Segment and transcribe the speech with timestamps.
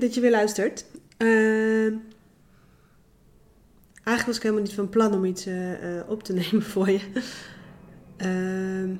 [0.00, 0.84] Dat je weer luistert.
[1.18, 1.92] Uh,
[3.92, 5.54] eigenlijk was ik helemaal niet van plan om iets uh,
[6.08, 7.00] op te nemen voor je.
[8.18, 8.96] Uh,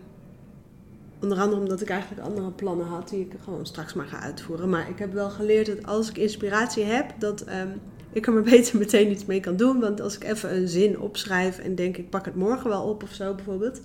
[1.20, 4.68] onder andere omdat ik eigenlijk andere plannen had die ik gewoon straks maar ga uitvoeren.
[4.68, 7.80] Maar ik heb wel geleerd dat als ik inspiratie heb, dat um,
[8.12, 9.80] ik er maar beter meteen iets mee kan doen.
[9.80, 13.02] Want als ik even een zin opschrijf en denk ik pak het morgen wel op
[13.02, 13.80] of zo bijvoorbeeld,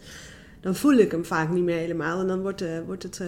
[0.62, 2.20] dan voel ik hem vaak niet meer helemaal.
[2.20, 3.22] En dan wordt, uh, wordt het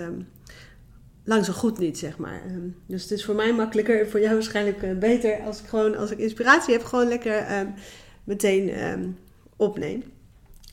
[1.28, 2.42] lang zo goed niet, zeg maar.
[2.46, 5.96] Um, dus het is voor mij makkelijker, voor jou waarschijnlijk uh, beter als ik gewoon,
[5.96, 7.74] als ik inspiratie heb, gewoon lekker um,
[8.24, 9.18] meteen um,
[9.56, 10.04] opneem.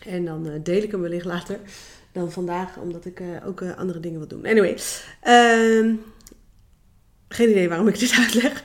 [0.06, 1.58] En dan uh, deel ik hem wellicht later
[2.12, 4.47] dan vandaag, omdat ik uh, ook andere dingen wil doen.
[4.47, 4.78] Anyway,
[7.28, 8.64] geen idee waarom ik dit uitleg.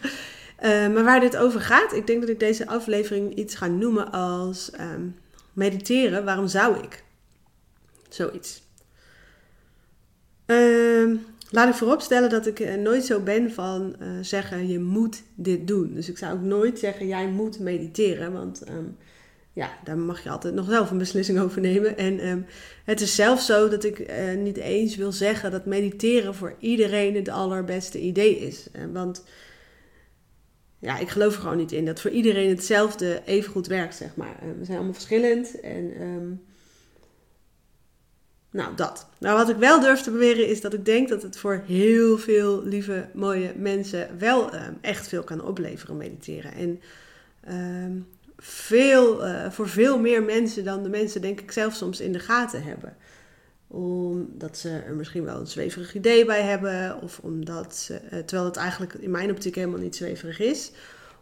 [0.93, 4.71] maar waar dit over gaat, ik denk dat ik deze aflevering iets ga noemen als
[5.53, 6.25] mediteren.
[6.25, 7.03] Waarom zou ik?
[8.09, 8.61] Zoiets.
[10.45, 15.67] Um, Laat ik vooropstellen dat ik nooit zo ben van uh, zeggen je moet dit
[15.67, 15.93] doen.
[15.93, 18.33] Dus ik zou ook nooit zeggen jij moet mediteren.
[18.33, 18.97] Want um,
[19.53, 21.97] ja, daar mag je altijd nog zelf een beslissing over nemen.
[21.97, 22.45] En um,
[22.85, 27.15] het is zelfs zo dat ik uh, niet eens wil zeggen dat mediteren voor iedereen
[27.15, 28.67] het allerbeste idee is.
[28.93, 29.23] Want
[30.79, 34.15] ja, ik geloof er gewoon niet in dat voor iedereen hetzelfde even goed werkt, zeg
[34.15, 34.35] maar.
[34.59, 36.01] we zijn allemaal verschillend en...
[36.01, 36.47] Um,
[38.51, 39.07] nou, dat.
[39.17, 42.17] Nou, wat ik wel durf te beweren is dat ik denk dat het voor heel
[42.17, 46.53] veel lieve, mooie mensen wel uh, echt veel kan opleveren, mediteren.
[46.53, 46.81] En
[47.47, 48.01] uh,
[48.37, 52.19] veel, uh, voor veel meer mensen dan de mensen, denk ik, zelf soms in de
[52.19, 52.95] gaten hebben.
[53.67, 58.45] Omdat ze er misschien wel een zweverig idee bij hebben, of omdat ze, uh, terwijl
[58.45, 60.71] het eigenlijk in mijn optiek helemaal niet zweverig is.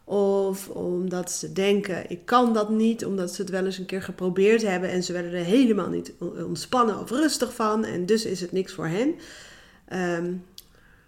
[0.10, 4.02] Of omdat ze denken, ik kan dat niet, omdat ze het wel eens een keer
[4.02, 6.14] geprobeerd hebben en ze werden er helemaal niet
[6.48, 7.86] ontspannen of rustig van.
[7.86, 9.16] En dus is het niks voor hen.
[9.94, 10.44] Um,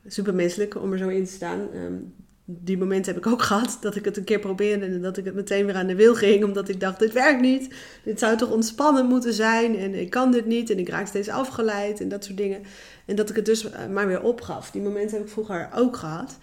[0.07, 1.59] supermenselijk om er zo in te staan.
[1.75, 2.13] Um,
[2.45, 5.25] die momenten heb ik ook gehad, dat ik het een keer probeerde en dat ik
[5.25, 7.73] het meteen weer aan de wil ging, omdat ik dacht, dit werkt niet.
[8.03, 11.29] Dit zou toch ontspannen moeten zijn en ik kan dit niet en ik raak steeds
[11.29, 12.61] afgeleid en dat soort dingen.
[13.05, 14.71] En dat ik het dus maar weer opgaf.
[14.71, 16.37] Die momenten heb ik vroeger ook gehad.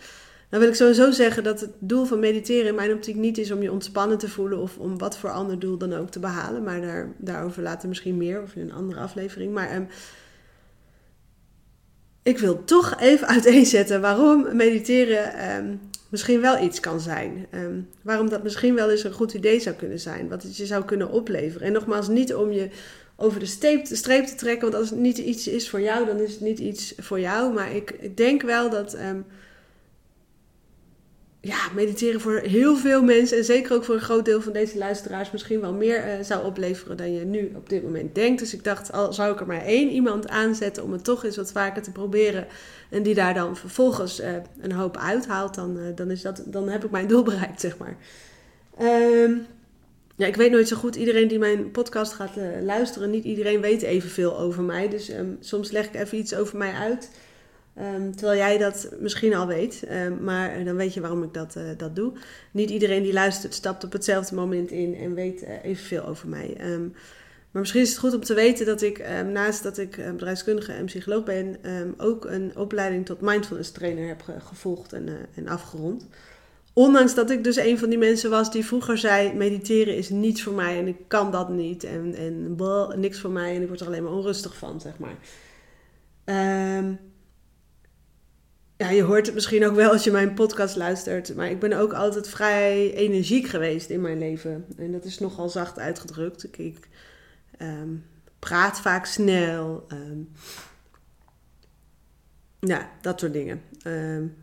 [0.49, 3.51] Dan wil ik sowieso zeggen dat het doel van mediteren in mijn optiek niet is
[3.51, 6.63] om je ontspannen te voelen of om wat voor ander doel dan ook te behalen.
[6.63, 9.53] Maar daar, daarover later misschien meer of in een andere aflevering.
[9.53, 9.89] Maar um,
[12.23, 17.47] ik wil toch even uiteenzetten waarom mediteren um, misschien wel iets kan zijn.
[17.55, 20.29] Um, waarom dat misschien wel eens een goed idee zou kunnen zijn.
[20.29, 21.67] Wat het je zou kunnen opleveren.
[21.67, 22.69] En nogmaals, niet om je
[23.17, 24.71] over de streep, de streep te trekken.
[24.71, 27.53] Want als het niet iets is voor jou, dan is het niet iets voor jou.
[27.53, 28.97] Maar ik, ik denk wel dat
[31.47, 34.79] ja, mediteren voor heel veel mensen en zeker ook voor een groot deel van deze
[34.79, 38.41] luisteraars misschien wel meer uh, zou opleveren dan je nu op dit moment denkt.
[38.41, 41.37] Dus ik dacht, al zou ik er maar één iemand aanzetten om het toch eens
[41.37, 42.47] wat vaker te proberen
[42.91, 44.29] en die daar dan vervolgens uh,
[44.61, 47.77] een hoop uithaalt, dan, uh, dan, is dat, dan heb ik mijn doel bereikt, zeg
[47.79, 47.97] maar.
[48.81, 49.47] Um,
[50.17, 50.97] ja, ik weet nooit zo goed.
[50.97, 54.89] Iedereen die mijn podcast gaat luisteren, niet iedereen weet evenveel over mij.
[54.89, 57.11] Dus um, soms leg ik even iets over mij uit.
[57.81, 61.55] Um, terwijl jij dat misschien al weet, um, maar dan weet je waarom ik dat,
[61.57, 62.13] uh, dat doe.
[62.51, 66.57] Niet iedereen die luistert stapt op hetzelfde moment in en weet uh, evenveel over mij.
[66.61, 66.93] Um,
[67.51, 70.85] maar misschien is het goed om te weten dat ik, naast dat ik bedrijfskundige en
[70.85, 71.57] psycholoog ben,
[71.99, 76.07] ook een opleiding tot mindfulness trainer heb ge gevolgd en, en afgerond.
[76.73, 80.43] Ondanks dat ik dus een van die mensen was die vroeger zei: mediteren is niets
[80.43, 82.57] voor mij en ik kan dat niet en, en
[83.01, 85.17] niks voor mij en ik word er alleen maar onrustig van, zeg maar
[88.77, 91.35] ja, je hoort het misschien ook wel als je mijn podcast luistert.
[91.35, 94.65] Maar ik ben ook altijd vrij energiek geweest in mijn leven.
[94.77, 96.45] En dat is nogal zacht uitgedrukt.
[96.45, 96.89] Ik, ik
[97.59, 98.05] um,
[98.39, 99.87] praat vaak snel.
[99.93, 100.31] Um,
[102.61, 103.63] ja, dat soort dingen.
[103.87, 104.37] Um,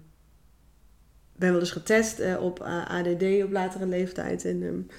[1.36, 4.46] ben wel eens getest uh, op ADD op latere leeftijd.
[4.46, 4.90] En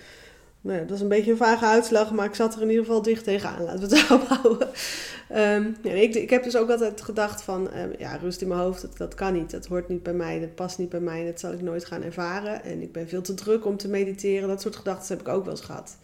[0.65, 3.03] nou dat is een beetje een vage uitslag, maar ik zat er in ieder geval
[3.03, 3.65] dicht tegenaan.
[3.65, 4.69] Laten we het daarop houden.
[5.31, 8.61] Um, ja, ik, ik, heb dus ook altijd gedacht van, um, ja, rust in mijn
[8.61, 9.51] hoofd, dat, dat kan niet.
[9.51, 12.03] Dat hoort niet bij mij, dat past niet bij mij, dat zal ik nooit gaan
[12.03, 12.65] ervaren.
[12.65, 14.49] En ik ben veel te druk om te mediteren.
[14.49, 15.97] Dat soort gedachten heb ik ook wel eens gehad.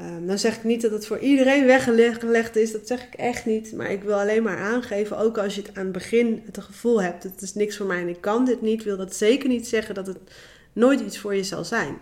[0.00, 3.46] Um, dan zeg ik niet dat het voor iedereen weggelegd is, dat zeg ik echt
[3.46, 3.72] niet.
[3.72, 7.02] Maar ik wil alleen maar aangeven, ook als je het aan het begin het gevoel
[7.02, 9.68] hebt, het is niks voor mij en ik kan dit niet, wil dat zeker niet
[9.68, 10.18] zeggen dat het
[10.72, 11.98] nooit iets voor je zal zijn.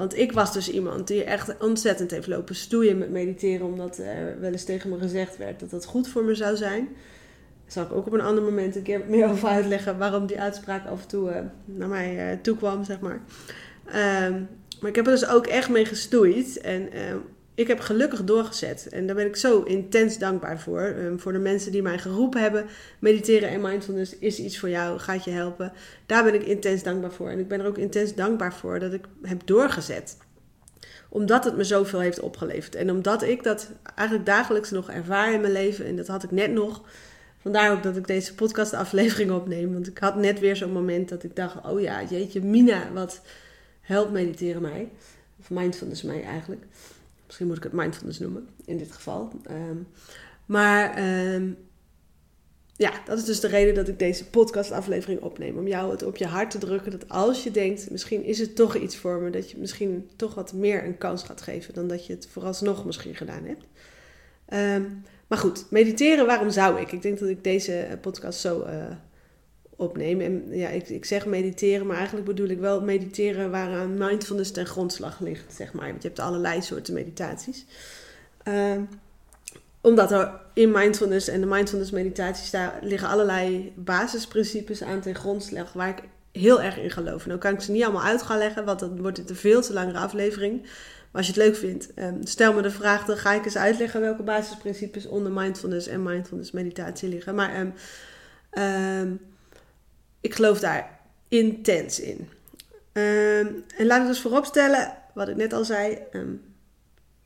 [0.00, 4.40] Want ik was dus iemand die echt ontzettend heeft lopen stoeien met mediteren, omdat er
[4.40, 6.88] wel eens tegen me gezegd werd dat dat goed voor me zou zijn.
[7.66, 10.86] Zal ik ook op een ander moment een keer meer over uitleggen waarom die uitspraak
[10.86, 13.20] af en toe uh, naar mij uh, toe kwam, zeg maar.
[14.26, 14.48] Um,
[14.80, 16.60] maar ik heb er dus ook echt mee gestoeid.
[16.60, 17.14] En uh,
[17.60, 18.88] ik heb gelukkig doorgezet.
[18.90, 20.80] En daar ben ik zo intens dankbaar voor.
[20.80, 22.66] Ehm, voor de mensen die mij geroepen hebben.
[22.98, 25.72] Mediteren en mindfulness is iets voor jou, gaat je helpen.
[26.06, 27.28] Daar ben ik intens dankbaar voor.
[27.28, 30.16] En ik ben er ook intens dankbaar voor dat ik heb doorgezet.
[31.08, 32.74] Omdat het me zoveel heeft opgeleverd.
[32.74, 35.86] En omdat ik dat eigenlijk dagelijks nog ervaar in mijn leven.
[35.86, 36.82] En dat had ik net nog.
[37.38, 39.72] Vandaar ook dat ik deze podcastaflevering opneem.
[39.72, 43.20] Want ik had net weer zo'n moment dat ik dacht: oh ja, jeetje, Mina, wat
[43.80, 44.88] helpt mediteren mij?
[45.40, 46.64] Of mindfulness mij eigenlijk.
[47.30, 49.32] Misschien moet ik het mindfulness noemen in dit geval.
[49.44, 49.76] Ehm,
[50.46, 51.52] maar ehm,
[52.76, 55.58] ja, dat is dus de reden dat ik deze podcastaflevering opneem.
[55.58, 56.90] Om jou het op je hart te drukken.
[56.90, 59.30] Dat als je denkt, misschien is het toch iets voor me.
[59.30, 62.84] Dat je misschien toch wat meer een kans gaat geven dan dat je het vooralsnog
[62.84, 63.64] misschien gedaan hebt.
[64.52, 66.92] Um, maar goed, mediteren, waarom zou ik?
[66.92, 68.86] Ik denk dat ik deze podcast zo uh,
[69.80, 70.20] opneem.
[70.20, 74.66] En ja, ik, ik zeg mediteren, maar eigenlijk bedoel ik wel mediteren waaraan mindfulness ten
[74.66, 75.88] grondslag ligt, zeg maar.
[75.88, 77.66] Want je hebt allerlei soorten meditaties.
[78.48, 78.76] Uh,
[79.80, 85.72] omdat er in mindfulness en de mindfulness meditaties daar liggen allerlei basisprincipes aan ten grondslag
[85.72, 87.26] waar ik heel erg in geloof.
[87.26, 89.62] Nou kan ik ze niet allemaal uit gaan leggen, want dan wordt het een veel
[89.62, 90.62] te langere aflevering.
[90.62, 93.56] Maar als je het leuk vindt, um, stel me de vraag, dan ga ik eens
[93.56, 97.34] uitleggen welke basisprincipes onder mindfulness en mindfulness meditatie liggen.
[97.34, 99.20] Maar um,
[100.20, 102.28] ik geloof daar intens in.
[102.92, 105.98] en laat ik dus vooropstellen, wat ik net al zei.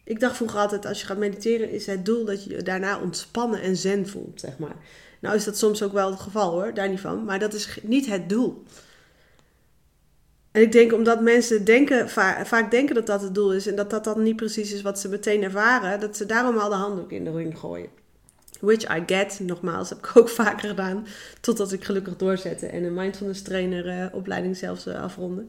[0.05, 3.01] ik dacht vroeger altijd, als je gaat mediteren, is het doel dat je je daarna
[3.01, 4.77] ontspannen en zen voelt, zeg maar.
[5.21, 7.25] Nou is dat soms ook wel het geval hoor, daar niet van.
[7.25, 8.65] Maar dat is niet het doel.
[10.51, 12.09] En ik denk omdat mensen denken,
[12.47, 14.99] vaak denken dat dat het doel is en dat dat dan niet precies is wat
[14.99, 17.89] ze meteen ervaren, dat ze daarom al de handdoek in de ring gooien.
[18.61, 21.07] Which I get, nogmaals, heb ik ook vaker gedaan,
[21.41, 25.45] totdat ik gelukkig doorzette en een mindfulness trainer uh, opleiding zelfs uh, afronde.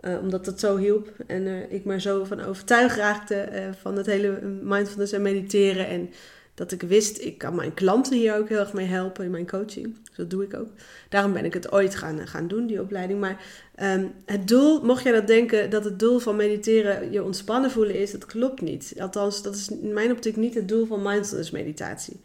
[0.00, 3.48] Uh, omdat dat zo hielp en ik me zo van overtuigd raakte
[3.80, 6.10] van het hele mindfulness en mediteren en
[6.56, 9.46] dat ik wist, ik kan mijn klanten hier ook heel erg mee helpen in mijn
[9.46, 9.96] coaching.
[10.04, 10.68] Dus dat doe ik ook.
[11.08, 13.20] Daarom ben ik het ooit gaan, gaan doen, die opleiding.
[13.20, 13.44] Maar
[13.82, 17.94] um, het doel, mocht jij dat denken, dat het doel van mediteren je ontspannen voelen
[17.94, 18.94] is, dat klopt niet.
[18.98, 22.20] Althans, dat is in mijn optiek niet het doel van mindfulness meditatie.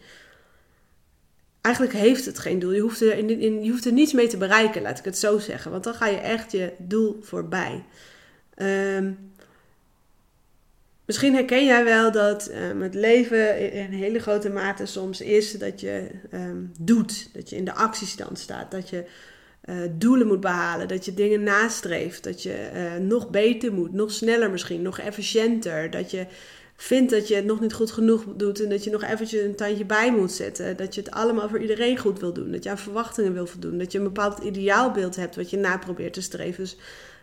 [1.61, 2.71] Eigenlijk heeft het geen doel.
[2.71, 5.17] Je hoeft, er in, in, je hoeft er niets mee te bereiken, laat ik het
[5.17, 5.71] zo zeggen.
[5.71, 7.83] Want dan ga je echt je doel voorbij.
[8.57, 9.30] Um,
[11.05, 15.79] Misschien herken jij wel dat um, het leven in hele grote mate soms is dat
[15.79, 19.05] je um, doet, dat je in de actiestand staat, dat je
[19.65, 24.11] uh, doelen moet behalen, dat je dingen nastreeft, dat je uh, nog beter moet, nog
[24.11, 26.25] sneller misschien, nog efficiënter, dat je
[26.75, 29.55] vindt dat je het nog niet goed genoeg doet en dat je nog eventjes een
[29.55, 32.69] tandje bij moet zetten, dat je het allemaal voor iedereen goed wil doen, dat je
[32.69, 36.21] aan verwachtingen wil voldoen, dat je een bepaald ideaalbeeld hebt wat je na probeert te
[36.21, 36.63] streven.
[36.63, 36.77] Dus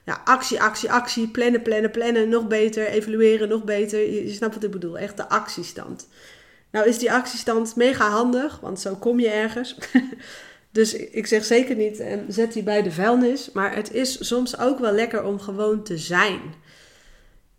[0.09, 4.13] ja, actie, actie, actie, plannen, plannen, plannen, nog beter, evalueren, nog beter.
[4.13, 6.09] Je, snapt wat ik bedoel, echt de actiestand.
[6.71, 9.77] Nou is die actiestand mega handig, want zo kom je ergens.
[10.71, 13.53] dus ik zeg zeker niet, um, zet die bij de vuilnis.
[13.53, 16.41] Maar het is soms ook wel lekker om gewoon te zijn.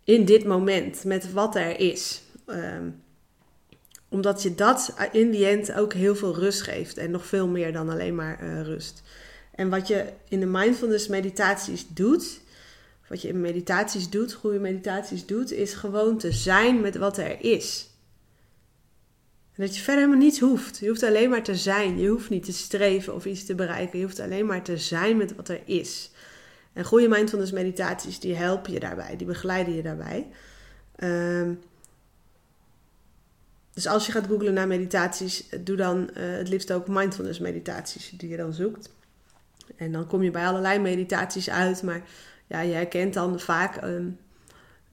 [0.04, 2.22] In dit moment, met wat er is.
[2.46, 3.02] Um,
[4.08, 6.96] omdat je dat in die end ook heel veel rust geeft.
[6.96, 9.02] En nog veel meer dan alleen maar uh, rust.
[9.60, 12.40] En wat je in de mindfulness meditaties doet,
[13.08, 17.40] wat je in meditaties doet, goede meditaties doet, is gewoon te zijn met wat er
[17.40, 17.90] is.
[19.54, 20.78] En dat je verder helemaal niets hoeft.
[20.78, 21.98] Je hoeft alleen maar te zijn.
[21.98, 23.98] Je hoeft niet te streven of iets te bereiken.
[23.98, 26.10] Je hoeft alleen maar te zijn met wat er is.
[26.72, 29.16] En goede mindfulness meditaties, die helpen je daarbij.
[29.16, 30.26] Die begeleiden je daarbij.
[30.96, 31.60] Um,
[33.72, 38.12] dus als je gaat googlen naar meditaties, doe dan uh, het liefst ook mindfulness meditaties
[38.16, 38.98] die je dan zoekt.
[39.76, 41.82] En dan kom je bij allerlei meditaties uit.
[41.82, 42.02] Maar
[42.46, 44.18] ja, je herkent dan vaak um,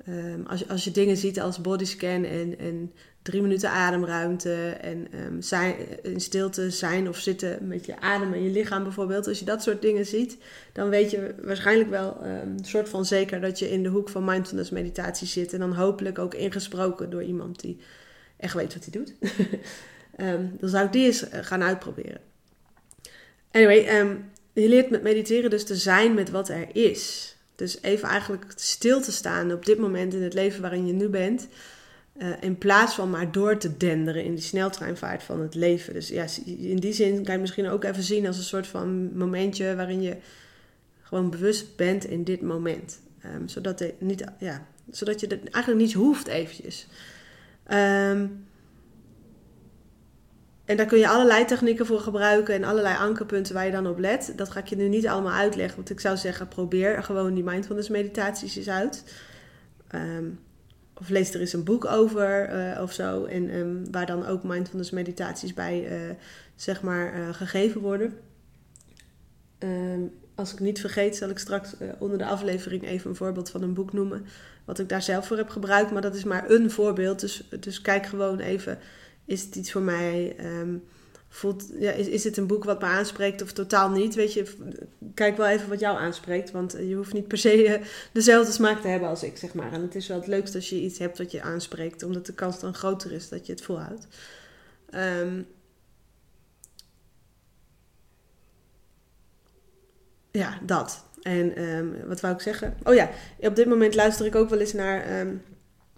[0.07, 2.91] um, als, als je dingen ziet als bodyscan en, en
[3.21, 8.43] drie minuten ademruimte en um, zijn, in stilte zijn of zitten met je adem en
[8.43, 9.27] je lichaam bijvoorbeeld.
[9.27, 10.37] Als je dat soort dingen ziet,
[10.73, 14.25] dan weet je waarschijnlijk wel een soort van zeker dat je in de hoek van
[14.25, 15.53] mindfulness meditatie zit.
[15.53, 17.79] En dan hopelijk ook ingesproken door iemand die
[18.37, 19.13] echt weet wat hij doet.
[20.59, 22.19] dan zou ik die eens eh, gaan uitproberen.
[23.51, 23.85] Anyway,
[24.61, 27.35] je leert met mediteren dus te zijn met wat er is.
[27.55, 31.07] Dus even eigenlijk stil te staan op dit moment in het leven waarin je nu
[31.07, 31.47] bent.
[32.21, 35.93] Uh, in plaats van maar door te denderen in die sneltreinvaart van het leven.
[35.93, 39.17] Dus ja, in die zin kan je misschien ook even zien als een soort van
[39.17, 40.15] momentje waarin je
[41.01, 42.99] gewoon bewust bent in dit moment.
[43.35, 46.87] Um, zodat, niet, ja, zodat je het eigenlijk niet hoeft eventjes.
[47.71, 48.45] Um,
[50.67, 53.99] en daar kun je allerlei technieken voor gebruiken en allerlei ankerpunten waar je dan op
[53.99, 54.33] let.
[54.35, 57.43] Dat ga ik je nu niet allemaal uitleggen, want ik zou zeggen, probeer gewoon die
[57.43, 59.03] mindfulness meditaties eens uit.
[59.95, 60.39] Um,
[60.99, 63.25] of lees er eens een boek over eh, of zo.
[63.25, 66.15] En ehm, waar dan ook mindfulness meditaties bij eh,
[66.55, 68.13] zeg maar eh, gegeven worden.
[69.57, 70.01] Ehm,
[70.35, 73.73] als ik niet vergeet, zal ik straks onder de aflevering even een voorbeeld van een
[73.73, 74.25] boek noemen.
[74.65, 75.91] Wat ik daar zelf voor heb gebruikt.
[75.91, 77.19] Maar dat is maar een voorbeeld.
[77.19, 78.79] Dus, dus kijk gewoon even,
[79.27, 80.35] is het iets voor mij?
[80.37, 80.77] Ehm,
[81.29, 84.15] voelt, ja, is, is het een boek wat me aanspreekt of totaal niet?
[84.15, 84.53] Weet je,
[85.13, 86.51] kijk wel even wat jou aanspreekt.
[86.51, 89.73] Want je hoeft niet per se eh, dezelfde smaak te hebben als ik, zeg maar.
[89.73, 92.33] En het is wel het leukste als je iets hebt wat je aanspreekt, omdat de
[92.33, 94.07] kans dan groter is dat je het volhoudt.
[94.91, 95.47] Um,
[100.31, 101.05] ja, dat.
[101.21, 102.77] En um, wat wou ik zeggen?
[102.83, 105.27] Oh ja, op dit moment luister ik ook wel eens naar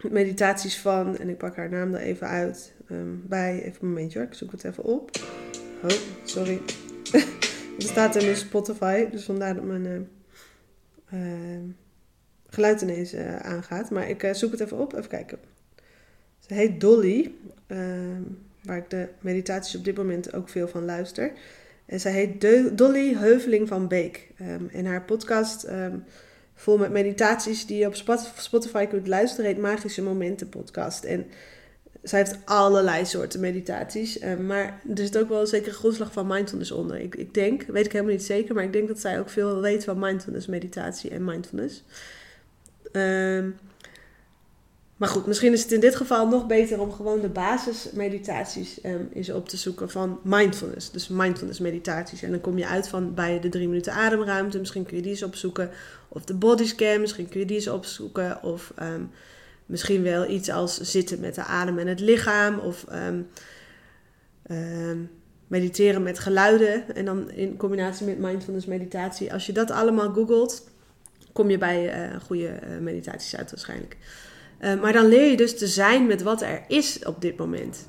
[0.09, 4.21] meditaties van, en ik pak haar naam er even uit, um, bij, even een momentje
[4.21, 5.11] ik zoek het even op.
[5.83, 5.89] Oh,
[6.23, 6.61] sorry.
[7.11, 11.59] het staat in mijn Spotify, dus vandaar dat mijn uh, uh,
[12.49, 13.89] geluid ineens uh, aangaat.
[13.89, 15.39] Maar ik zoek het even op, even kijken.
[16.39, 17.33] Ze heet Dolly,
[17.67, 18.21] ehm,
[18.63, 21.31] waar ik de meditaties op dit moment ook veel van luister.
[21.85, 22.41] En zij heet
[22.77, 24.27] Dolly Heuveling van Beek.
[24.71, 25.67] En haar podcast
[26.59, 27.95] vol met meditaties die je op
[28.35, 31.03] Spotify kunt luisteren heet Magische Momenten podcast.
[31.03, 31.25] En
[32.01, 34.21] zij heeft allerlei soorten meditaties.
[34.21, 36.99] Uh, maar er zit ook wel een zekere grondslag van mindfulness onder.
[36.99, 39.61] Ik, ik denk, weet ik helemaal niet zeker, maar ik denk dat zij ook veel
[39.61, 41.83] weet van mindfulness, meditatie en mindfulness.
[42.91, 43.55] Um,
[44.99, 49.09] maar goed, misschien is het in dit geval nog beter om gewoon de basismeditaties um,
[49.13, 50.91] eens op te zoeken van mindfulness.
[50.91, 52.21] Dus mindfulness meditaties.
[52.21, 54.59] En dan kom je uit van bij de drie minuten ademruimte.
[54.59, 55.69] Misschien kun je die eens opzoeken.
[56.07, 58.43] Of de bodyscan, misschien kun je die eens opzoeken.
[58.43, 59.11] Of um,
[59.69, 62.59] Misschien wel iets als zitten met de adem en het lichaam.
[62.59, 63.27] Of um,
[65.47, 66.95] mediteren met geluiden.
[66.95, 69.33] En dan in combinatie met mindfulness meditatie.
[69.33, 70.69] Als je dat allemaal googelt,
[71.33, 73.97] kom je bij uh, goede uh, meditaties uit waarschijnlijk.
[74.61, 77.87] Uh, maar dan leer je dus te zijn met wat er is op dit moment.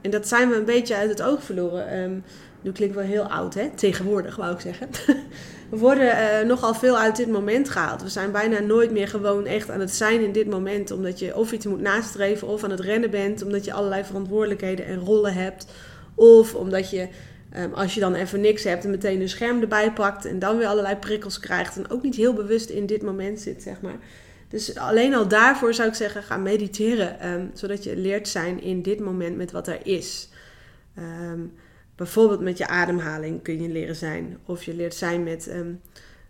[0.00, 1.98] En dat zijn we een beetje uit het oog verloren.
[1.98, 2.24] Um,
[2.64, 3.68] nu klinkt wel heel oud, hè?
[3.74, 4.88] Tegenwoordig, wou ik zeggen.
[5.70, 8.02] we worden uh, nogal veel uit dit moment gehaald.
[8.02, 10.90] We zijn bijna nooit meer gewoon echt aan het zijn in dit moment.
[10.90, 13.42] Omdat je of iets moet nastreven of aan het rennen bent.
[13.42, 15.66] Omdat je allerlei verantwoordelijkheden en rollen hebt.
[16.14, 17.08] Of omdat je,
[17.56, 20.24] um, als je dan even niks hebt, en meteen een scherm erbij pakt.
[20.24, 21.76] En dan weer allerlei prikkels krijgt.
[21.76, 23.98] En ook niet heel bewust in dit moment zit, zeg maar.
[24.48, 27.32] Dus alleen al daarvoor zou ik zeggen, ga mediteren.
[27.32, 30.28] Um, zodat je leert zijn in dit moment met wat er is.
[30.98, 31.52] Um,
[31.96, 34.38] Bijvoorbeeld met je ademhaling kun je leren zijn.
[34.44, 35.80] Of je leert zijn met um,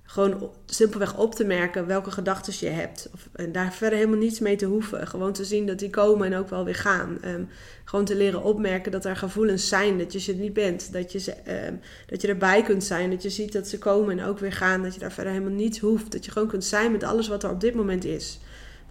[0.02, 3.08] gewoon simpelweg op te merken welke gedachten je hebt.
[3.14, 5.06] Of, en daar verder helemaal niets mee te hoeven.
[5.06, 7.18] Gewoon te zien dat die komen en ook wel weer gaan.
[7.24, 7.48] Um,
[7.84, 10.92] gewoon te leren opmerken dat er gevoelens zijn, dat je ze niet bent.
[10.92, 11.34] Dat je, ze,
[11.68, 14.52] um, dat je erbij kunt zijn, dat je ziet dat ze komen en ook weer
[14.52, 14.82] gaan.
[14.82, 16.12] Dat je daar verder helemaal niets hoeft.
[16.12, 18.38] Dat je gewoon kunt zijn met alles wat er op dit moment is.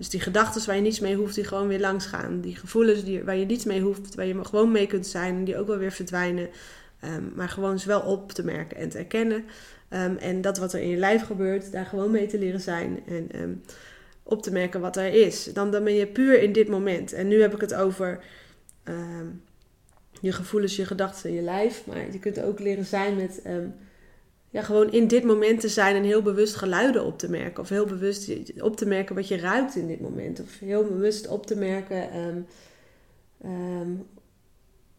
[0.03, 2.41] Dus die gedachten waar je niets mee hoeft, die gewoon weer langs gaan.
[2.41, 5.57] Die gevoelens die, waar je niets mee hoeft, waar je gewoon mee kunt zijn, die
[5.57, 6.50] ook wel weer verdwijnen.
[7.03, 9.45] Um, maar gewoon ze wel op te merken en te erkennen.
[9.89, 13.03] Um, en dat wat er in je lijf gebeurt, daar gewoon mee te leren zijn.
[13.07, 13.62] En um,
[14.24, 15.43] op te merken wat er is.
[15.53, 17.13] Dan, dan ben je puur in dit moment.
[17.13, 18.24] En nu heb ik het over
[20.22, 21.86] je gevoelens, je gedachten, je lijf.
[21.86, 23.41] Maar je kunt ook leren zijn met
[24.53, 27.63] ja, gewoon in dit moment te zijn en heel bewust geluiden op te merken.
[27.63, 28.31] Of heel bewust
[28.62, 30.39] op te merken wat je ruikt in dit moment.
[30.41, 32.45] Of heel bewust op te merken um,
[33.45, 34.05] um,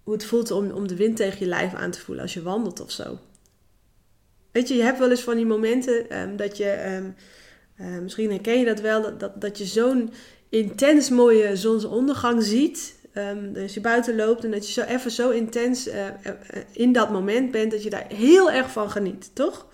[0.02, 2.42] hoe het voelt om, om de wind tegen je lijf aan te voelen als je
[2.42, 3.18] wandelt of zo.
[4.52, 7.02] Weet je, je hebt wel eens van die momenten um, dat je,
[8.02, 10.12] misschien herken je dat wel, dat, dat, dat je zo'n
[10.48, 12.94] intens mooie zonsondergang ziet.
[13.18, 16.32] Um, dus je buiten loopt en dat je zo even zo intens uh, uh,
[16.72, 19.66] in dat moment bent dat je daar heel erg van geniet, toch?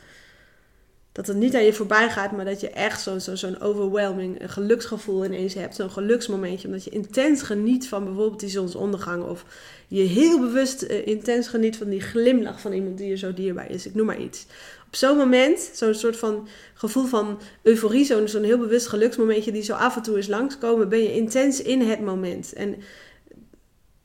[1.12, 4.42] Dat het niet aan je voorbij gaat, maar dat je echt zo'n zo, zo'n overwhelming
[4.42, 5.74] een geluksgevoel ineens hebt.
[5.74, 9.24] Zo'n geluksmomentje, omdat je intens geniet van bijvoorbeeld die zonsondergang.
[9.24, 9.44] Of
[9.88, 13.70] je heel bewust uh, intens geniet van die glimlach van iemand die je zo dierbaar
[13.70, 13.86] is.
[13.86, 14.46] Ik noem maar iets.
[14.86, 19.62] Op zo'n moment, zo'n soort van gevoel van euforie, zo'n zo'n heel bewust geluksmomentje die
[19.62, 22.52] zo af en toe is langskomen, ben je intens in het moment.
[22.52, 22.76] En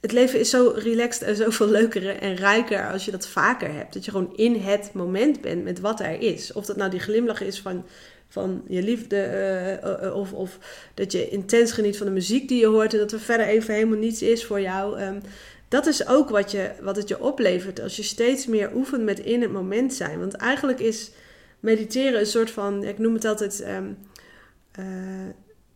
[0.05, 3.93] het leven is zo relaxed en zoveel leuker en rijker als je dat vaker hebt.
[3.93, 6.53] Dat je gewoon in het moment bent met wat er is.
[6.53, 7.85] Of dat nou die glimlach is van,
[8.27, 10.57] van je liefde, uh, of, of
[10.93, 13.73] dat je intens geniet van de muziek die je hoort en dat er verder even
[13.73, 15.01] helemaal niets is voor jou.
[15.01, 15.21] Um,
[15.67, 19.19] dat is ook wat, je, wat het je oplevert als je steeds meer oefent met
[19.19, 20.19] in het moment zijn.
[20.19, 21.11] Want eigenlijk is
[21.59, 23.65] mediteren een soort van, ik noem het altijd.
[23.67, 23.97] Um,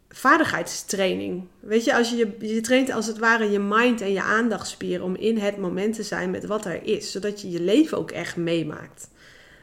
[0.10, 1.48] vaardigheidstraining.
[1.60, 5.16] Weet je, als je, je traint als het ware je mind en je aandachtspieren om
[5.16, 8.36] in het moment te zijn met wat er is, zodat je je leven ook echt
[8.36, 9.10] meemaakt.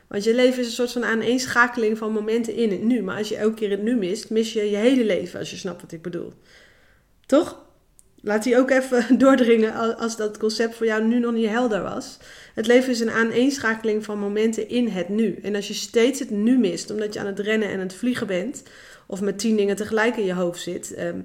[0.06, 3.02] Want je leven is een soort van aaneenschakeling van momenten in het nu.
[3.02, 5.56] Maar als je elke keer het nu mist, mis je je hele leven, als je
[5.56, 6.32] snapt wat ik bedoel.
[7.26, 7.64] Toch?
[8.20, 12.18] Laat die ook even doordringen als dat concept voor jou nu nog niet helder was.
[12.54, 15.38] Het leven is een aaneenschakeling van momenten in het nu.
[15.42, 18.26] En als je steeds het nu mist, omdat je aan het rennen en het vliegen
[18.26, 18.62] bent,
[19.06, 21.24] of met tien dingen tegelijk in je hoofd zit, um,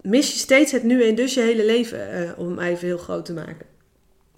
[0.00, 3.24] mis je steeds het nu en dus je hele leven, uh, om even heel groot
[3.24, 3.66] te maken.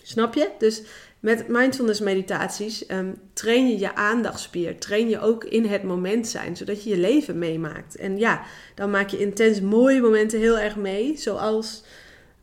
[0.03, 0.51] Snap je?
[0.59, 0.83] Dus
[1.21, 4.79] met mindfulness meditaties um, train je je aandachtspier.
[4.79, 7.97] Train je ook in het moment zijn, zodat je je leven meemaakt.
[7.97, 8.43] En ja,
[8.75, 11.17] dan maak je intens mooie momenten heel erg mee.
[11.17, 11.85] Zoals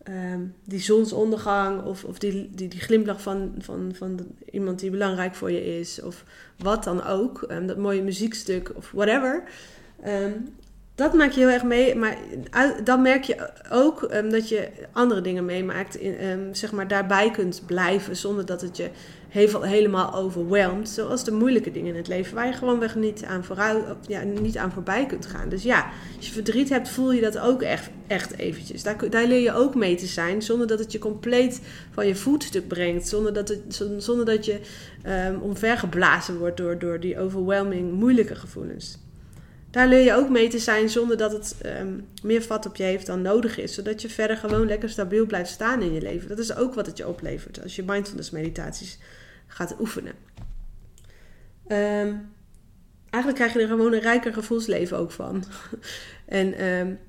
[0.07, 4.19] um, die zonsondergang of, of die, die, glimlach van, van, van
[4.51, 6.01] iemand die belangrijk voor je is.
[6.01, 6.23] Of
[6.57, 7.47] wat dan ook.
[7.67, 9.43] Dat mooie muziekstuk of whatever.
[10.07, 10.49] Um,
[10.95, 11.95] dat maak je heel erg mee.
[11.95, 12.17] Maar
[12.83, 15.95] dan merk je ook um, dat je andere dingen meemaakt.
[15.95, 18.89] In, um, zeg maar daarbij kunt blijven zonder dat het je
[19.61, 20.89] helemaal overweldigt.
[20.89, 22.35] Zoals de moeilijke dingen in het leven.
[22.35, 23.43] Waar je gewoonweg niet aan,
[24.07, 25.49] ja, niet aan voorbij kunt gaan.
[25.49, 28.83] Dus ja, als je verdriet hebt, voel je dat ook echt, echt eventjes.
[28.83, 30.41] Daar, daar leer je ook mee te zijn.
[30.41, 33.07] Zonder dat het je compleet van je voetstuk brengt.
[33.07, 34.59] Zonder dat, het, zonder dat je
[35.29, 38.99] um, omvergeblazen wordt door, door die overwhelming moeilijke gevoelens.
[39.71, 42.83] Daar leer je ook mee te zijn zonder dat het um, meer vat op je
[42.83, 43.73] heeft dan nodig is.
[43.73, 46.29] Zodat je verder gewoon lekker stabiel blijft staan in je leven.
[46.29, 48.99] Dat is ook wat het je oplevert als je mindfulness meditaties
[49.47, 50.13] gaat oefenen.
[51.67, 52.31] Um,
[53.09, 55.43] eigenlijk krijg je er gewoon een rijker gevoelsleven ook van.
[56.25, 56.99] en um,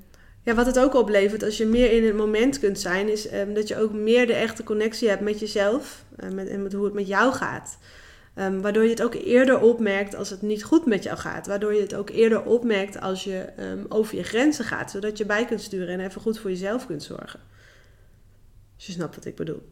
[0.43, 3.69] ja, wat het ook oplevert als je meer in het moment kunt zijn, is dat
[3.69, 6.95] je ook meer de echte connectie hebt met jezelf uh, met, en met hoe het
[6.95, 7.79] met jou gaat.
[8.35, 11.47] Um, waardoor je het ook eerder opmerkt als het niet goed met jou gaat.
[11.47, 14.91] Waardoor je het ook eerder opmerkt als je um, over je grenzen gaat.
[14.91, 17.41] Zodat je bij kunt sturen en even goed voor jezelf kunt zorgen.
[18.75, 19.63] Als je snapt wat ik bedoel.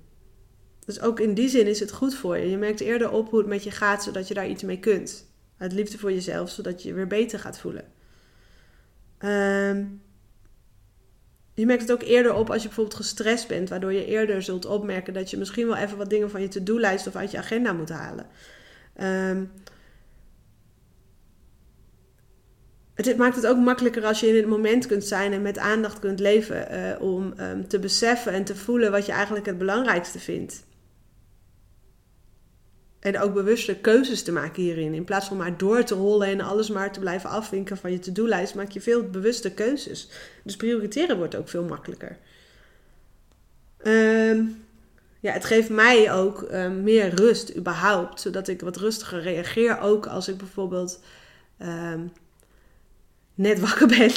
[0.84, 2.50] Dus ook in die zin is het goed voor je.
[2.50, 5.28] Je merkt eerder op hoe het met je gaat, zodat je daar iets mee kunt.
[5.58, 7.84] Uit liefde voor jezelf, zodat je je weer beter gaat voelen.
[9.18, 10.02] Um,
[11.54, 14.66] je merkt het ook eerder op als je bijvoorbeeld gestrest bent, waardoor je eerder zult
[14.66, 17.72] opmerken dat je misschien wel even wat dingen van je to-do-lijst of uit je agenda
[17.72, 18.26] moet halen.
[19.02, 19.50] Um,
[22.94, 25.98] het maakt het ook makkelijker als je in het moment kunt zijn en met aandacht
[25.98, 30.18] kunt leven uh, om um, te beseffen en te voelen wat je eigenlijk het belangrijkste
[30.18, 30.64] vindt.
[33.00, 34.94] En ook bewuste keuzes te maken hierin.
[34.94, 37.98] In plaats van maar door te rollen en alles maar te blijven afwinken van je
[37.98, 40.08] to-do-lijst, maak je veel bewuste keuzes.
[40.44, 42.18] Dus prioriteren wordt ook veel makkelijker.
[43.82, 44.64] Um,
[45.20, 49.80] ja, het geeft mij ook um, meer rust überhaupt, zodat ik wat rustiger reageer.
[49.80, 51.00] Ook als ik bijvoorbeeld
[51.62, 52.12] um,
[53.34, 54.10] net wakker ben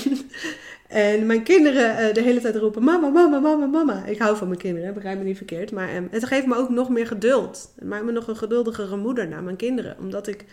[0.87, 4.05] en mijn kinderen uh, de hele tijd roepen: Mama, mama, mama, mama.
[4.05, 5.71] Ik hou van mijn kinderen, begrijp me niet verkeerd.
[5.71, 7.71] Maar um, het geeft me ook nog meer geduld.
[7.75, 9.97] Het maakt me nog een geduldigere moeder naar mijn kinderen.
[9.99, 10.45] Omdat ik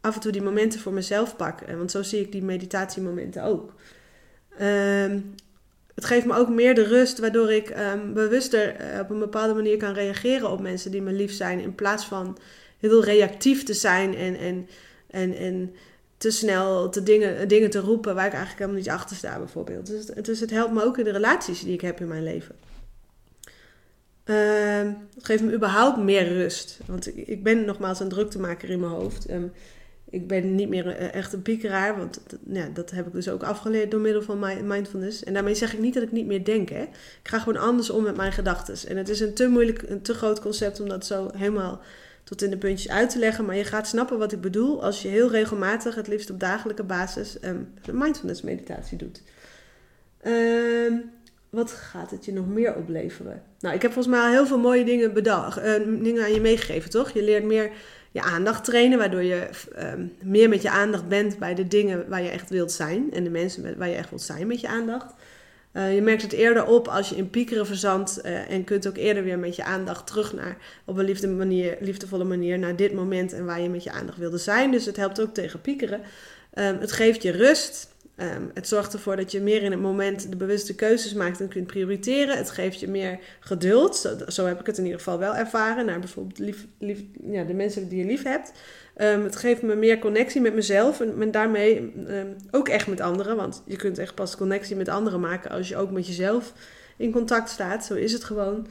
[0.00, 1.60] af en toe die momenten voor mezelf pak.
[1.76, 3.74] Want zo zie ik die meditatiemomenten ook.
[5.94, 9.54] Het geeft me ook meer de rust, waardoor ik um, bewuster uh, op een bepaalde
[9.54, 11.60] manier kan reageren op mensen die me lief zijn.
[11.60, 12.38] In plaats van
[12.78, 14.68] heel reactief te zijn en, en,
[15.10, 15.74] en, en
[16.16, 19.86] te snel te dingen, dingen te roepen waar ik eigenlijk helemaal niet achter sta, bijvoorbeeld.
[19.86, 22.54] Dus, dus het helpt me ook in de relaties die ik heb in mijn leven.
[24.24, 26.78] Uh, het geeft me überhaupt meer rust.
[26.86, 29.30] Want ik, ik ben nogmaals een druktemaker in mijn hoofd.
[29.30, 29.52] Um,
[30.12, 33.42] ik ben niet meer eh, echt een piekeraar, want ja, dat heb ik dus ook
[33.42, 35.24] afgeleerd door middel van mindfulness.
[35.24, 36.68] En daarmee zeg ik niet dat ik niet meer denk.
[36.68, 36.82] Hè.
[36.82, 38.88] Ik ga gewoon anders om met mijn gedachten.
[38.88, 41.80] En het is een te moeilijk, een te groot concept om dat zo helemaal
[42.24, 43.44] tot in de puntjes uit te leggen.
[43.44, 46.84] Maar je gaat snappen wat ik bedoel als je heel regelmatig, het liefst op dagelijkse
[46.84, 49.22] basis, um, mindfulness meditatie doet.
[50.26, 51.10] Um,
[51.50, 53.42] wat gaat het je nog meer opleveren?
[53.60, 56.40] Nou, ik heb volgens mij al heel veel mooie dingen, bedacht, uh, dingen aan je
[56.40, 57.10] meegegeven, toch?
[57.10, 57.70] Je leert meer
[58.12, 59.48] je aandacht trainen, waardoor je
[59.78, 63.24] um, meer met je aandacht bent bij de dingen waar je echt wilt zijn en
[63.24, 65.14] de mensen met, waar je echt wilt zijn met je aandacht.
[65.72, 68.96] Uh, je merkt het eerder op als je in piekeren verzandt uh, en kunt ook
[68.96, 72.92] eerder weer met je aandacht terug naar op een liefde manier, liefdevolle manier naar dit
[72.92, 74.70] moment en waar je met je aandacht wilde zijn.
[74.70, 76.00] Dus het helpt ook tegen piekeren.
[76.54, 77.91] Um, het geeft je rust.
[78.22, 81.48] Um, het zorgt ervoor dat je meer in het moment de bewuste keuzes maakt en
[81.48, 82.36] kunt prioriteren.
[82.36, 84.16] Het geeft je meer geduld.
[84.28, 85.86] Zo, heb ik het in ieder geval wel ervaren.
[85.86, 88.52] Naar bijvoorbeeld lief, lief, ja, de mensen die je lief hebt.
[88.96, 93.36] Um, het geeft me meer connectie met mezelf en, daarmee um, ook echt met anderen.
[93.36, 96.52] Want je kunt echt pas connectie met anderen maken als je ook met jezelf
[96.96, 97.84] in contact staat.
[97.84, 98.66] Zo is het gewoon.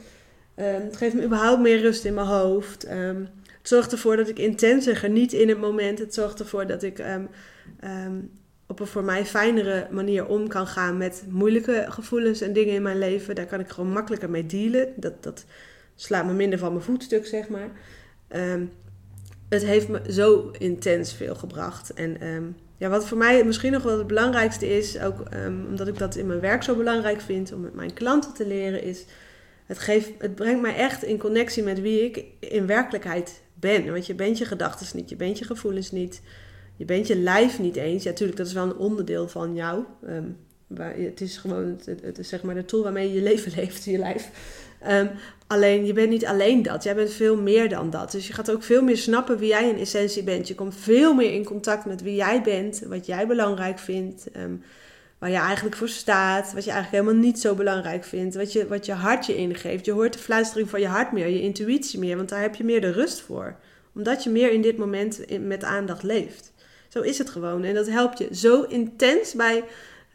[0.54, 2.86] het geeft me überhaupt meer rust in mijn hoofd.
[2.88, 3.28] het
[3.62, 5.98] zorgt ervoor dat ik intenser geniet in het moment.
[5.98, 7.02] Het zorgt ervoor dat ik
[8.72, 12.82] op een voor mij fijnere manier om kan gaan met moeilijke gevoelens en dingen in
[12.82, 13.34] mijn leven.
[13.34, 14.88] Daar kan ik gewoon makkelijker mee dealen.
[14.96, 15.44] Dat, dat
[15.94, 17.68] slaat me minder van mijn voetstuk, zeg maar.
[18.36, 18.70] Um,
[19.48, 21.92] het heeft me zo intens veel gebracht.
[21.92, 25.88] En um, ja, wat voor mij misschien nog wel het belangrijkste is, ook um, omdat
[25.88, 29.04] ik dat in mijn werk zo belangrijk vind om met mijn klanten te leren, is
[29.66, 33.92] het, geeft, het brengt mij echt in connectie met wie ik in werkelijkheid ben.
[33.92, 36.22] Want je bent je gedachten niet, je bent je gevoelens niet,
[36.76, 38.02] je bent je lijf niet eens.
[38.02, 39.84] Ja, natuurlijk, dat is wel een onderdeel van jou.
[40.08, 43.22] Um, waar, het is gewoon het, het, is zeg maar de tool waarmee je je
[43.22, 44.30] leven leeft, je lijf.
[44.88, 45.10] Um,
[45.46, 46.82] alleen, je bent niet alleen dat.
[46.82, 48.10] Jij bent veel meer dan dat.
[48.10, 50.48] Dus je gaat ook veel meer snappen wie jij in essentie bent.
[50.48, 54.26] Je komt veel meer in contact met wie jij bent, wat jij belangrijk vindt.
[54.36, 54.62] Um,
[55.22, 58.68] waar je eigenlijk voor staat, wat je eigenlijk helemaal niet zo belangrijk vindt, wat je,
[58.68, 59.84] wat je hart je ingeeft.
[59.84, 62.64] Je hoort de fluistering van je hart meer, je intuïtie meer, want daar heb je
[62.64, 63.56] meer de rust voor.
[63.94, 66.51] Omdat je meer in dit moment met aandacht leeft.
[66.92, 67.64] Zo is het gewoon.
[67.64, 69.64] En dat helpt je zo intens bij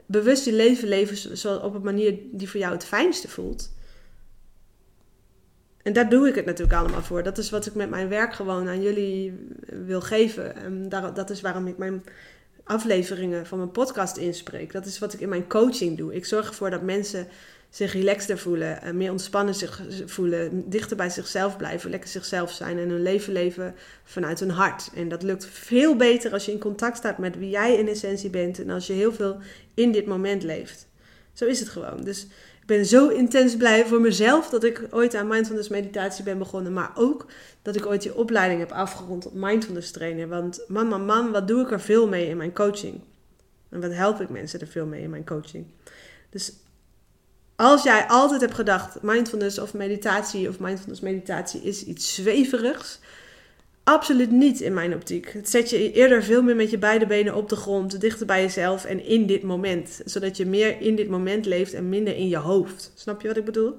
[0.05, 3.71] bewust je leven leven zo op een manier die voor jou het fijnste voelt.
[5.81, 7.23] En daar doe ik het natuurlijk allemaal voor.
[7.23, 10.55] Dat is wat ik met mijn werk gewoon aan jullie wil geven.
[10.55, 12.03] En daar, dat is waarom ik mijn
[12.63, 14.71] afleveringen van mijn podcast inspreek.
[14.71, 16.15] Dat is wat ik in mijn coaching doe.
[16.15, 17.27] Ik zorg ervoor dat mensen
[17.69, 22.77] zich relaxter voelen, eh, meer ontspannen zich voelen, dichter bij zichzelf blijven, lekker zichzelf zijn
[22.77, 24.89] en hun leven leven vanuit hun hart.
[24.95, 28.29] En dat lukt veel beter als je in contact staat met wie jij in essentie
[28.29, 29.37] bent en als je heel veel
[29.73, 30.87] in dit moment leeft.
[31.33, 32.03] Zo is het gewoon.
[32.03, 32.23] Dus
[32.61, 36.73] ik ben zo intens blij voor mezelf dat ik ooit aan mindfulness meditatie ben begonnen.
[36.73, 37.25] Maar ook
[37.61, 40.27] dat ik ooit die opleiding heb afgerond op mindfulness trainer.
[40.27, 43.01] Want man, man, man, wat doe ik er veel mee in mijn coaching?
[43.69, 45.65] En wat help ik mensen er veel mee in mijn coaching?
[46.29, 46.53] Dus
[47.57, 52.99] als jij altijd hebt gedacht, mindfulness of meditatie of mindfulness meditatie is iets zweverigs,
[53.87, 55.33] Absoluut niet in mijn optiek.
[55.33, 58.41] Het zet je eerder veel meer met je beide benen op de grond, dichter bij
[58.41, 60.01] jezelf en in dit moment.
[60.05, 62.91] Zodat je meer in dit moment leeft en minder in je hoofd.
[62.95, 63.77] Snap je wat ik bedoel?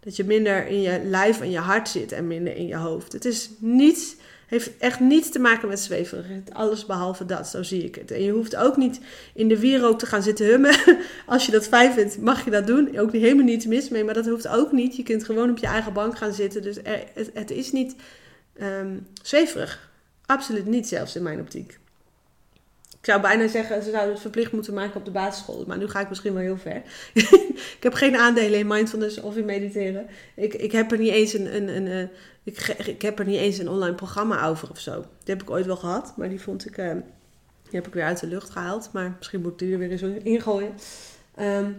[0.00, 3.12] Dat je minder in je lijf en je hart zit en minder in je hoofd.
[3.12, 6.54] Het is niets, heeft echt niets te maken met zweverigheid.
[6.54, 8.10] Alles behalve dat, zo zie ik het.
[8.10, 9.00] En je hoeft ook niet
[9.34, 10.76] in de wierook te gaan zitten hummen.
[11.26, 12.98] Als je dat fijn vindt, mag je dat doen.
[12.98, 14.96] Ook helemaal niets mis mee, maar dat hoeft ook niet.
[14.96, 16.62] Je kunt gewoon op je eigen bank gaan zitten.
[16.62, 16.76] Dus
[17.34, 17.94] het, is niet
[18.62, 19.90] um, zweverig.
[20.26, 21.79] Absoluut niet, zelfs in mijn optiek.
[23.00, 25.64] Ik zou bijna zeggen, ze zouden het verplicht moeten maken op de basisschool.
[25.66, 26.82] Maar nu ga ik misschien wel heel ver.
[27.76, 30.06] ik heb geen aandelen in mindfulness of in mediteren.
[30.36, 32.10] Ik, ik heb er niet eens een, een, een, een
[32.42, 35.00] ik, ik, heb er niet eens een online programma over of zo.
[35.00, 36.92] Die heb ik ooit wel gehad, maar die vond ik, uh,
[37.62, 38.90] die heb ik weer uit de lucht gehaald.
[38.92, 40.72] Maar misschien moet ik die er weer eens ingooien.
[41.40, 41.76] Um,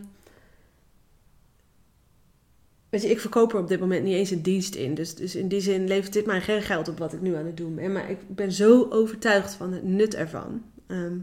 [2.92, 4.94] Weet je, ik verkoop er op dit moment niet eens een dienst in.
[4.94, 7.46] Dus, dus in die zin levert dit mij geen geld op wat ik nu aan
[7.46, 7.92] het doen ben.
[7.92, 10.64] Maar ik ben zo overtuigd van het nut ervan.
[10.92, 11.18] Ehm,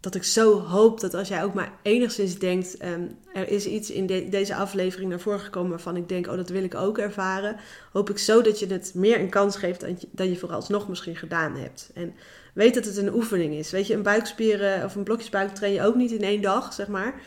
[0.00, 2.76] dat ik zo hoop dat als jij ook maar enigszins denkt...
[2.76, 6.26] Ehm, er is iets in deze aflevering naar voren gekomen waarvan ik denk...
[6.26, 7.56] oh, dat wil ik ook ervaren.
[7.92, 10.88] Hoop ik zo dat je het meer een kans geeft dan je, dan je vooralsnog
[10.88, 11.90] misschien gedaan hebt.
[11.94, 12.14] En
[12.54, 13.70] weet dat het een oefening is.
[13.70, 16.88] Weet je, een buikspieren of een blokjesbuik train je ook niet in één dag, zeg
[16.88, 17.20] maar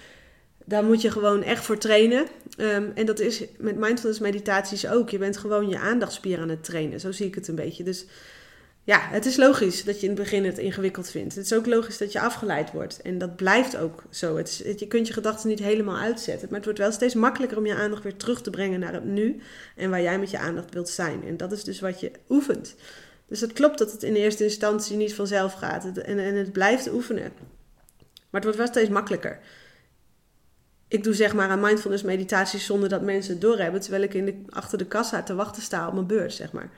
[0.66, 2.28] daar moet je gewoon echt voor trainen.
[2.58, 5.10] Ehm, en dat is met mindfulness meditaties ook.
[5.10, 7.00] Je bent gewoon je aandachtspier aan het trainen.
[7.00, 7.84] Zo zie ik het een beetje.
[7.84, 8.06] Dus
[8.92, 11.36] ja, het is logisch dat je in het begin het ingewikkeld vindt.
[11.36, 13.02] Het is ook logisch dat je afgeleid wordt.
[13.02, 14.38] En dat blijft ook zo.
[14.38, 16.48] Het je kunt je gedachten niet helemaal uitzetten.
[16.48, 19.06] Maar het wordt wel steeds makkelijker om je aandacht weer terug te brengen naar het
[19.06, 19.42] nu.
[19.76, 21.24] En waar jij met je aandacht wilt zijn.
[21.26, 22.76] En dat is dus wat je oefent.
[23.28, 25.86] Dus het klopt dat het in eerste instantie niet vanzelf gaat.
[25.98, 27.32] En, en het blijft oefenen.
[28.30, 29.40] Maar het wordt wel steeds makkelijker
[30.88, 33.82] ik doe zeg maar aan mindfulness meditaties zonder dat mensen het doorhebben.
[33.82, 36.70] Terwijl ik in de, achter de kassa te wachten sta op mijn beurt, zeg maar.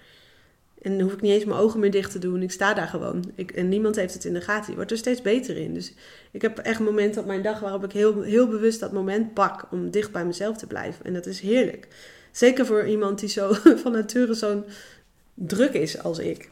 [0.83, 2.41] En hoef ik niet eens mijn ogen meer dicht te doen.
[2.41, 3.31] Ik sta daar gewoon.
[3.35, 4.69] Ik, en niemand heeft het in de gaten.
[4.69, 5.73] Je wordt er steeds beter in.
[5.73, 5.93] Dus
[6.31, 9.65] ik heb echt momenten op mijn dag waarop ik heel, heel bewust dat moment pak
[9.71, 11.05] om dicht bij mezelf te blijven.
[11.05, 11.87] En dat is heerlijk.
[12.31, 14.63] Zeker voor iemand die zo van nature zo'n
[15.33, 16.49] druk is als ik.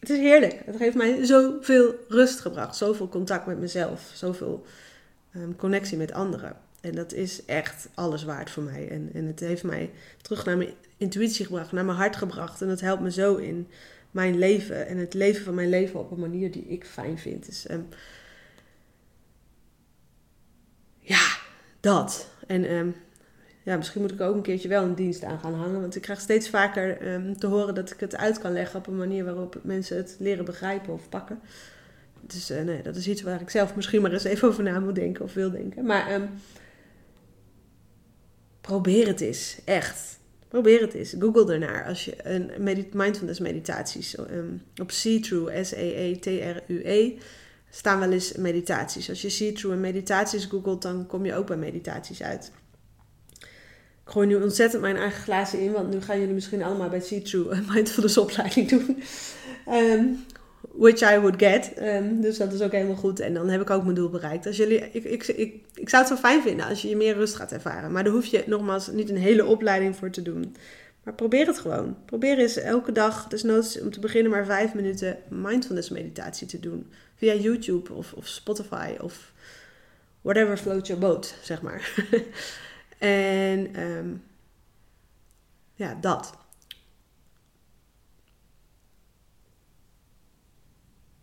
[0.00, 0.62] Het is heerlijk.
[0.64, 2.76] Het heeft mij zoveel rust gebracht.
[2.76, 4.10] Zoveel contact met mezelf.
[4.14, 4.64] Zoveel
[5.36, 6.56] um, connectie met anderen.
[6.82, 8.88] En dat is echt alles waard voor mij.
[8.88, 9.90] En, en het heeft mij
[10.22, 12.62] terug naar mijn intuïtie gebracht, naar mijn hart gebracht.
[12.62, 13.68] En dat helpt me zo in
[14.10, 17.46] mijn leven en het leven van mijn leven op een manier die ik fijn vind.
[17.46, 17.88] Dus um,
[20.98, 21.36] ja,
[21.80, 22.28] dat.
[22.46, 22.94] En um,
[23.62, 25.80] ja, misschien moet ik ook een keertje wel een dienst aan gaan hangen.
[25.80, 26.98] Want ik krijg steeds vaker
[27.38, 30.44] te horen dat ik het uit kan leggen op een manier waarop mensen het leren
[30.44, 31.40] begrijpen of pakken.
[32.20, 34.80] Dus uh, nee, dat is iets waar ik zelf misschien maar eens even over na
[34.80, 35.84] moet denken of wil denken.
[35.84, 36.10] Maar
[38.62, 40.18] probeer het eens, echt.
[40.48, 41.14] Probeer het eens.
[41.18, 42.50] Google ernaar als je een
[42.92, 47.18] mindfulness meditaties um, op See-Through, S-E-E-T-R-U-E, -E,
[47.70, 49.08] staan wel eens meditaties.
[49.08, 52.52] Als je See-Through en meditaties googelt, dan kom je ook bij meditaties uit.
[54.04, 57.00] Ik gooi nu ontzettend mijn eigen glazen in, want nu gaan jullie misschien allemaal bij
[57.00, 59.02] See-Through een mindfulness opleiding doen.
[59.68, 60.24] Um,
[60.70, 61.74] which I would get.
[61.74, 63.20] Ehm, dus dat is ook helemaal goed.
[63.20, 64.46] En dan heb ik ook mijn doel bereikt.
[64.46, 67.14] Als jullie, ik, ik, ik, ik zou het zo fijn vinden als je je meer
[67.14, 67.92] rust gaat ervaren.
[67.92, 70.56] Maar daar hoef je nogmaals niet een hele opleiding voor te doen.
[71.02, 71.96] Maar probeer het gewoon.
[72.04, 76.92] Probeer eens elke dag, desnoods om te beginnen maar vijf minuten mindfulness meditatie te doen.
[77.14, 79.32] Via YouTube of, of Spotify of
[80.20, 81.94] whatever float your boat, zeg maar.
[82.98, 84.08] en ehm,
[85.74, 86.41] ja, dat.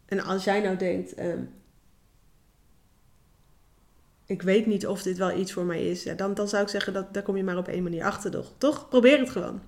[0.10, 1.42] En als jij nou denkt, ehm,
[4.26, 6.94] ik weet niet of dit wel iets voor mij is, dan, dan zou ik zeggen,
[6.94, 8.54] dat, daar kom je maar op één manier achter, toch?
[8.58, 8.90] toch?
[8.90, 9.62] Probeer het gewoon.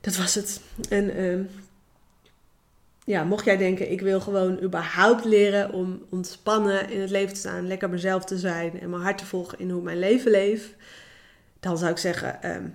[0.00, 0.60] Dat was het.
[0.88, 1.44] En uh,
[3.04, 7.40] ja, mocht jij denken, ik wil gewoon überhaupt leren om ontspannen in het leven te
[7.40, 10.30] staan, lekker mezelf te zijn en mijn hart te volgen in hoe ik mijn leven
[10.30, 10.74] leef,
[11.60, 12.74] dan zou ik zeggen, um,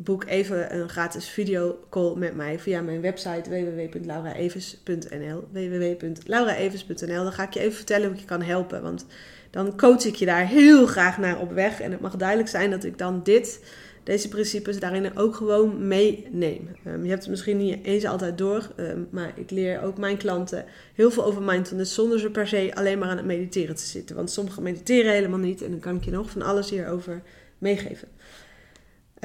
[0.00, 7.54] boek even een gratis videocall met mij via mijn website www.lauraevens.nl www.lauraevens.nl Dan ga ik
[7.54, 9.06] je even vertellen hoe ik je kan helpen, want
[9.50, 11.80] dan coach ik je daar heel graag naar op weg.
[11.80, 13.60] En het mag duidelijk zijn dat ik dan dit,
[14.02, 16.68] deze principes daarin ook gewoon meeneem.
[16.86, 20.16] Um, je hebt het misschien niet eens altijd door, um, maar ik leer ook mijn
[20.16, 23.86] klanten heel veel over mindfulness zonder ze per se alleen maar aan het mediteren te
[23.86, 24.16] zitten.
[24.16, 27.22] Want sommigen mediteren helemaal niet en dan kan ik je nog van alles hierover
[27.58, 28.08] meegeven.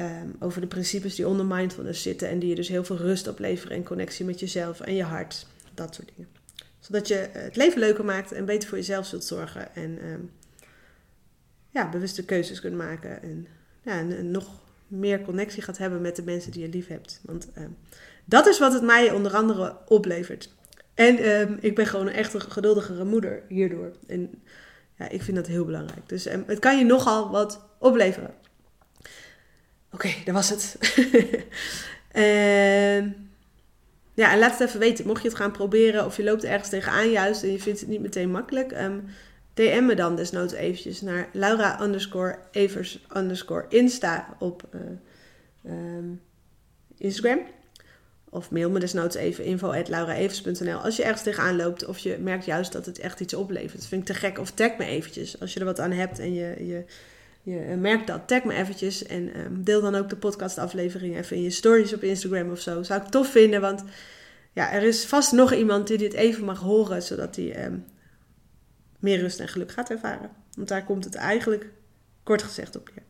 [0.00, 3.28] Um, over de principes die onder mindfulness zitten en die je dus heel veel rust
[3.28, 5.46] opleveren en connectie met jezelf en je hart.
[5.74, 6.30] Dat soort dingen.
[6.78, 9.74] Zodat je het leven leuker maakt en beter voor jezelf zult zorgen.
[9.74, 10.30] En um,
[11.70, 13.22] ja, bewuste keuzes kunt maken.
[13.22, 13.46] En,
[13.82, 17.20] ja, en, nog meer connectie gaat hebben met de mensen die je lief hebt.
[17.22, 17.76] Want um,
[18.24, 20.54] dat is wat het mij onder andere oplevert.
[20.94, 23.92] En ik ben gewoon een echt geduldigere moeder hierdoor.
[24.06, 24.42] En
[24.98, 26.08] ja, ik vind dat heel belangrijk.
[26.08, 28.34] Dus het kan je nogal wat opleveren.
[29.94, 30.78] Oké, dat was het.
[32.08, 33.30] en
[34.14, 35.06] ja, en laat het even weten.
[35.06, 37.88] Mocht je het gaan proberen of je loopt ergens tegenaan juist en je vindt het
[37.88, 38.72] niet meteen makkelijk,
[39.54, 41.78] DM me dan desnoods eventjes naar Laura
[44.38, 44.80] op uh,
[45.72, 46.20] um,
[46.98, 47.40] Instagram.
[48.30, 52.18] Of mail me desnoods even info at lauraevers.nl als je ergens tegenaan loopt of je
[52.20, 53.86] merkt juist dat het echt iets oplevert.
[53.86, 54.38] Vind ik te gek.
[54.38, 56.84] Of tag me eventjes als je er wat aan hebt en je, je,
[57.44, 58.28] je merkt dat.
[58.28, 62.02] Tag me eventjes en um, deel dan ook de podcastaflevering even in je stories op
[62.02, 62.82] Instagram of zo.
[62.82, 63.84] Zou ik tof vinden, want
[64.52, 67.84] ja, er is vast nog iemand die dit even mag horen, zodat hij um,
[68.98, 70.30] meer rust en geluk gaat ervaren.
[70.56, 71.68] Want daar komt het eigenlijk
[72.22, 73.04] kort gezegd op neer.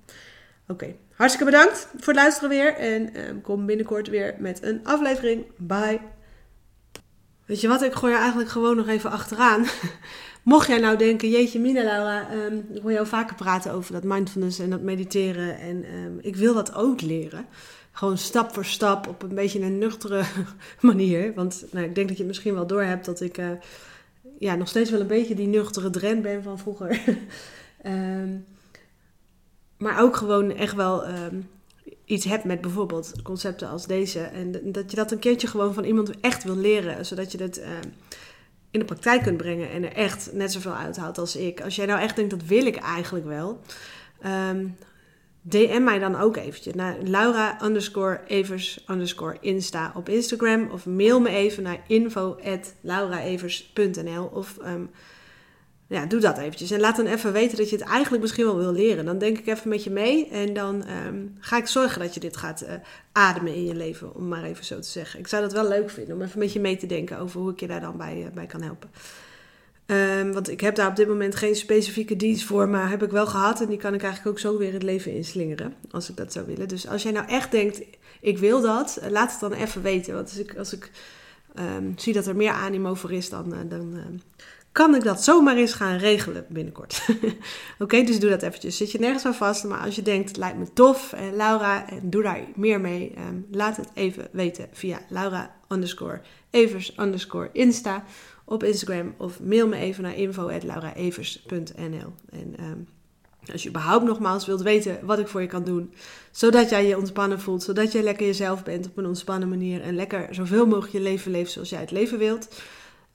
[0.68, 2.75] Oké, hartstikke bedankt voor het luisteren weer.
[2.75, 5.44] En um, kom binnenkort weer met een aflevering.
[5.57, 6.01] Bye.
[7.47, 9.65] Weet je wat, ik gooi er eigenlijk gewoon nog even achteraan.
[10.43, 14.03] Mocht jij nou denken, jeetje Mina Laura, um, ik hoor jou vaker praten over dat
[14.03, 15.59] mindfulness en dat mediteren.
[15.59, 17.47] En um, ik wil dat ook leren.
[17.93, 20.23] Gewoon stap voor stap op een beetje een nuchtere
[20.81, 21.35] manier.
[21.35, 23.51] Want nou, ik denk dat je het misschien wel doorhebt dat ik uh,
[24.39, 27.01] ja, nog steeds wel een beetje die nuchtere dren ben van vroeger.
[27.87, 28.47] um,
[29.85, 31.05] maar ook gewoon echt wel
[32.05, 34.21] iets hebt met bijvoorbeeld concepten als deze.
[34.21, 37.07] En dat je dat een keertje gewoon van iemand echt wil leren.
[37.07, 37.62] Zodat je het
[38.71, 41.61] in de praktijk kunt brengen en er echt net zoveel uithaalt als ik.
[41.61, 43.61] Als jij nou echt denkt, dat wil ik eigenlijk wel.
[45.47, 50.71] DM mij dan ook eventjes naar Laura underscore Evers underscore Insta op Instagram.
[50.71, 52.75] Of mail me even naar info at
[54.33, 54.90] of um,
[56.09, 56.71] doe dat eventjes.
[56.71, 59.05] En laat dan even weten dat je het eigenlijk misschien wel wil leren.
[59.05, 62.21] Dan denk ik even met je mee en dan um, ga ik zorgen dat je
[62.21, 62.69] dit gaat uh,
[63.13, 65.21] ademen in je leven, om maar even zo te zeggen.
[65.21, 67.51] Ik zou dat wel leuk vinden om even met je mee te denken over hoe
[67.51, 68.91] ik je daar dan bij, uh, bij kan helpen.
[69.87, 73.11] Um, want ik heb daar op dit moment geen specifieke dienst voor, maar heb ik
[73.11, 73.61] wel gehad.
[73.61, 76.47] En die kan ik eigenlijk ook zo weer het leven inslingeren, als ik dat zou
[76.47, 76.69] willen.
[76.69, 77.81] Dus als jij nou echt denkt,
[78.21, 80.15] ik wil dat, uh, laat het dan even weten.
[80.15, 80.91] Want als ik, als ik
[81.59, 84.01] um, zie dat er meer animo voor is, dan, dan
[84.75, 87.07] kan ik dat zomaar eens gaan regelen binnenkort.
[87.79, 88.77] Oké, dus doe dat eventjes.
[88.77, 91.37] Zit je nergens aan vast, maar als je denkt, het lijkt me tof, en eh,
[91.37, 96.21] Laura, en doe daar meer mee, um, laat het even weten via Laura underscore
[98.45, 102.89] op Instagram of mail me even naar info.lauraevers.nl en um,
[103.53, 105.93] als je überhaupt nogmaals wilt weten wat ik voor je kan doen,
[106.31, 109.95] zodat jij je ontspannen voelt, zodat jij lekker jezelf bent op een ontspannen manier en
[109.95, 112.49] lekker zoveel mogelijk je leven leeft zoals jij het leven wilt,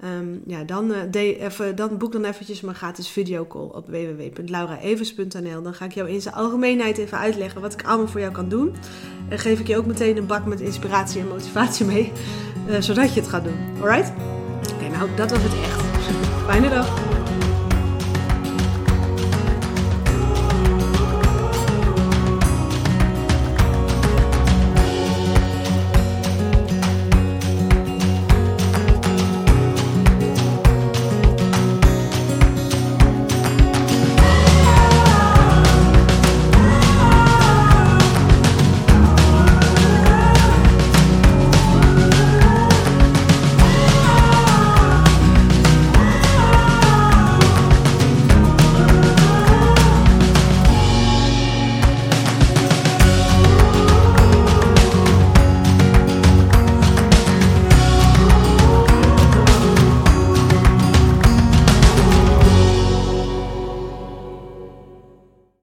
[0.04, 5.62] Um, ja, dan, de, even, dan boek dan eventjes mijn gratis videocall op www.lauraevers.nl.
[5.62, 8.50] Dan ga ik jou in zijn algemeenheid even uitleggen wat ik allemaal voor jou kan
[8.50, 8.76] doen.
[9.30, 12.12] En geef ik je ook meteen een bak met inspiratie en motivatie mee,
[12.70, 13.58] uh, zodat je het gaat doen.
[13.82, 14.14] Alright?
[14.74, 15.82] Oké, nou dat was het echt.
[16.46, 17.09] Fijne dag.